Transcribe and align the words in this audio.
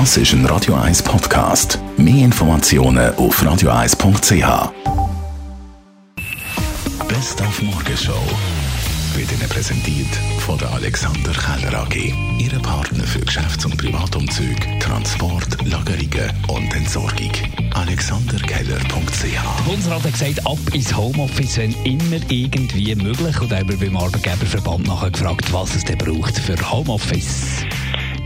Das 0.00 0.16
ist 0.16 0.32
ein 0.32 0.44
Radio 0.46 0.74
1 0.74 1.04
Podcast. 1.04 1.78
Mehr 1.96 2.24
Informationen 2.24 3.14
auf 3.14 3.40
radio1.ch. 3.40 4.72
Best 7.06 7.40
auf 7.40 7.62
Morgenshow 7.62 8.20
wird 9.14 9.30
Ihnen 9.30 9.48
präsentiert 9.48 10.08
von 10.40 10.58
der 10.58 10.72
Alexander 10.72 11.30
Keller 11.30 11.82
AG. 11.82 12.12
Ihre 12.40 12.58
Partner 12.58 13.04
für 13.04 13.20
Geschäfts- 13.20 13.64
und 13.64 13.76
Privatumzug, 13.76 14.56
Transport, 14.80 15.64
Lagerungen 15.64 16.32
und 16.48 16.74
Entsorgung. 16.74 17.30
AlexanderKeller.ch 17.74 19.22
Der 19.22 19.62
Bundesrat 19.64 20.02
hat 20.02 20.12
gesagt, 20.12 20.44
ab 20.44 20.58
ins 20.72 20.96
Homeoffice, 20.96 21.58
wenn 21.58 21.72
immer 21.84 22.18
irgendwie 22.28 22.96
möglich. 22.96 23.40
Und 23.40 23.52
haben 23.52 23.68
wir 23.68 23.78
beim 23.78 23.96
Arbeitgeberverband 23.96 24.88
nachher 24.88 25.12
gefragt, 25.12 25.52
was 25.52 25.76
es 25.76 25.84
denn 25.84 25.98
braucht 25.98 26.36
für 26.36 26.56
Homeoffice. 26.68 27.53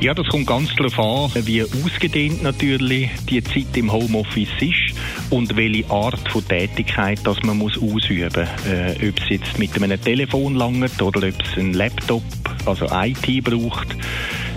Ja, 0.01 0.15
das 0.15 0.29
kommt 0.29 0.46
ganz 0.46 0.73
darauf 0.77 0.96
an, 1.35 1.45
wie 1.45 1.61
ausgedehnt 1.61 2.41
natürlich 2.41 3.11
die 3.29 3.43
Zeit 3.43 3.77
im 3.77 3.93
Homeoffice 3.93 4.48
ist 4.61 4.97
und 5.29 5.57
welche 5.57 5.91
Art 5.91 6.29
von 6.29 6.47
Tätigkeit 6.47 7.19
das 7.24 7.43
man 7.43 7.59
muss 7.59 7.77
ausüben 7.77 8.30
muss. 8.33 8.73
Äh, 8.73 9.09
ob 9.09 9.21
es 9.21 9.29
jetzt 9.29 9.59
mit 9.59 9.74
einem 9.74 10.01
Telefon 10.01 10.55
langt 10.55 11.02
oder 11.02 11.27
ob 11.27 11.43
es 11.43 11.59
einen 11.59 11.74
Laptop, 11.74 12.23
also 12.65 12.87
IT 12.93 13.43
braucht. 13.43 13.88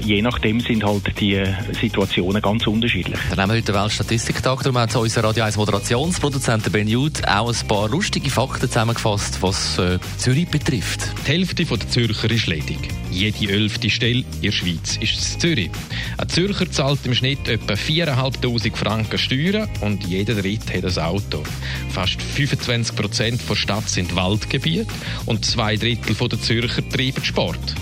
Je 0.03 0.21
nachdem 0.21 0.59
sind 0.59 0.83
halt 0.83 1.19
die 1.19 1.41
Situationen 1.79 2.41
ganz 2.41 2.65
unterschiedlich. 2.65 3.19
Dann 3.29 3.39
haben 3.39 3.49
wir 3.49 3.57
heute 3.57 3.71
den 3.71 3.81
Weltstatistiktag, 3.81 4.63
darum 4.63 4.77
hat 4.79 4.95
unser 4.95 5.23
Radio 5.23 5.43
1 5.43 5.57
Moderationsproduzent 5.57 6.71
Ben 6.71 6.87
Jud 6.87 7.27
auch 7.27 7.49
ein 7.49 7.67
paar 7.67 7.87
lustige 7.87 8.29
Fakten 8.29 8.67
zusammengefasst, 8.67 9.41
was 9.41 9.77
äh, 9.77 9.99
Zürich 10.17 10.47
betrifft. 10.47 11.01
Die 11.25 11.31
Hälfte 11.31 11.65
der 11.65 11.89
Zürcher 11.89 12.31
ist 12.31 12.47
ledig. 12.47 12.79
Jede 13.11 13.51
elfte 13.51 13.89
Stelle 13.89 14.23
in 14.33 14.41
der 14.41 14.51
Schweiz 14.51 14.97
ist 14.97 15.33
in 15.33 15.39
Zürich. 15.39 15.71
Ein 16.17 16.29
Zürcher 16.29 16.71
zahlt 16.71 17.05
im 17.05 17.13
Schnitt 17.13 17.47
etwa 17.47 17.73
4'500 17.73 18.75
Franken 18.75 19.17
Steuern 19.17 19.69
und 19.81 20.03
jeder 20.05 20.35
Dritte 20.35 20.73
hat 20.73 20.85
ein 20.85 21.03
Auto. 21.03 21.43
Fast 21.89 22.21
25 22.21 22.95
Prozent 22.95 23.41
der 23.47 23.55
Stadt 23.55 23.87
sind 23.87 24.15
Waldgebiete 24.15 24.87
und 25.25 25.45
zwei 25.45 25.75
Drittel 25.75 26.15
der 26.15 26.41
Zürcher 26.41 26.87
treiben 26.89 27.23
Sport. 27.23 27.75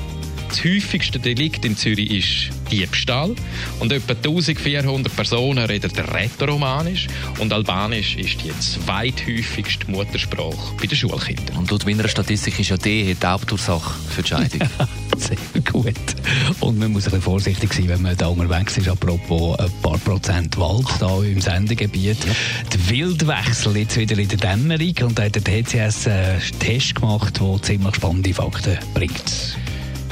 Das 0.50 0.64
häufigste 0.64 1.20
Delikt 1.20 1.64
in 1.64 1.78
Zürich 1.78 2.10
ist 2.10 2.72
Diebstahl 2.72 3.36
und 3.80 3.92
etwa 3.92 4.14
1400 4.14 5.16
Personen 5.16 5.64
reden 5.66 5.92
Rätoromanisch 5.92 7.08
und 7.38 7.54
Albanisch 7.54 8.16
ist 8.16 8.44
die 8.44 8.52
zweithäufigste 8.60 9.90
Muttersprache 9.92 10.74
bei 10.80 10.88
den 10.88 10.98
Schulkindern. 10.98 11.56
Und 11.56 11.70
laut 11.70 11.86
meiner 11.86 12.08
Statistik 12.08 12.60
ist 12.60 12.70
ja 12.70 12.78
die 12.78 13.14
die 13.14 13.28
Hauptursache 13.28 13.94
für 14.10 14.24
die 14.24 14.30
Scheidung. 14.30 14.68
Sehr 15.18 15.38
gut. 15.72 15.94
Und 16.62 16.80
man 16.80 16.94
muss 16.94 17.06
ein 17.06 17.12
bisschen 17.12 17.22
vorsichtig 17.22 17.72
sein, 17.72 17.88
wenn 17.88 18.02
man 18.02 18.18
da 18.18 18.28
unterwegs 18.28 18.76
ist. 18.78 18.88
Apropos 18.88 19.60
ein 19.60 19.72
paar 19.84 20.00
Prozent 20.00 20.58
Wald 20.58 20.88
da 21.00 21.22
im 21.22 21.42
Sendegebiet. 21.42 22.26
Ja. 22.26 22.34
Der 22.74 22.90
Wildwechsel 22.90 23.78
jetzt 23.78 23.98
wieder 23.98 24.18
in 24.18 24.28
der 24.28 24.38
Dämmerung 24.38 24.96
und 25.04 25.20
da 25.20 25.24
hat 25.24 25.36
der 25.36 25.44
TCS 25.44 26.08
einen 26.08 26.42
Test 26.60 26.96
gemacht, 26.96 27.40
der 27.40 27.62
ziemlich 27.62 27.96
spannende 27.96 28.34
Fakten 28.34 28.80
bringt. 28.96 29.60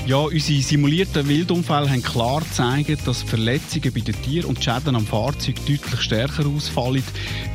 Ja, 0.07 0.19
unsere 0.19 0.61
simulierten 0.61 1.27
Wildunfälle 1.27 1.89
haben 1.89 2.01
klar 2.01 2.39
gezeigt, 2.39 3.05
dass 3.05 3.23
Verletzungen 3.23 3.91
bei 3.93 3.99
den 3.99 4.15
Tieren 4.21 4.45
und 4.45 4.63
Schäden 4.63 4.95
am 4.95 5.05
Fahrzeug 5.05 5.57
deutlich 5.65 5.99
stärker 5.99 6.45
ausfallen, 6.47 7.03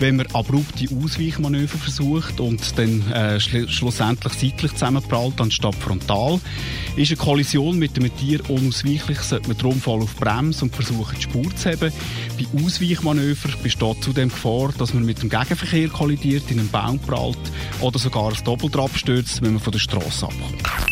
wenn 0.00 0.16
man 0.16 0.26
abrupte 0.34 0.86
Ausweichmanöver 0.94 1.78
versucht 1.78 2.40
und 2.40 2.60
dann 2.76 3.10
äh, 3.10 3.40
schl 3.40 3.70
schlussendlich 3.70 4.34
seitlich 4.34 4.72
zusammenprallt 4.72 5.40
anstatt 5.40 5.74
frontal. 5.76 6.40
Ist 6.94 7.10
eine 7.12 7.16
Kollision 7.16 7.78
mit 7.78 7.96
einem 7.96 8.14
Tier 8.18 8.40
unausweichlich, 8.50 9.20
sollte 9.20 9.48
man 9.48 9.56
darum 9.56 9.80
voll 9.80 10.02
auf 10.02 10.14
Bremse 10.16 10.66
und 10.66 10.76
versuchen, 10.76 11.16
die 11.16 11.22
Spur 11.22 11.56
zu 11.56 11.70
haben. 11.70 11.90
Bei 12.36 12.62
Ausweichmanöver 12.62 13.48
besteht 13.62 14.04
zudem 14.04 14.28
Gefahr, 14.28 14.74
dass 14.76 14.92
man 14.92 15.06
mit 15.06 15.22
dem 15.22 15.30
Gegenverkehr 15.30 15.88
kollidiert, 15.88 16.50
in 16.50 16.58
einen 16.58 16.68
Baum 16.68 16.98
prallt 16.98 17.38
oder 17.80 17.98
sogar 17.98 18.28
ein 18.28 18.44
Doppelt 18.44 18.76
abstürzt, 18.76 19.40
wenn 19.40 19.54
man 19.54 19.62
von 19.62 19.72
der 19.72 19.78
Straße 19.78 20.26
abkommt. 20.26 20.91